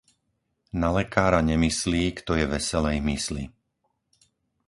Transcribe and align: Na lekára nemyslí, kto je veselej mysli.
Na 0.79 0.89
lekára 0.97 1.39
nemyslí, 1.51 2.03
kto 2.25 2.31
je 2.39 2.45
veselej 2.55 2.97
mysli. 3.09 3.43